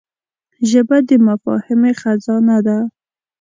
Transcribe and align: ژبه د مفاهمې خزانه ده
ژبه 0.69 0.97
د 1.07 1.09
مفاهمې 1.27 1.91
خزانه 2.01 2.57
ده 2.65 2.77